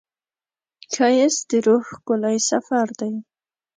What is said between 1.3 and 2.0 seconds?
د روح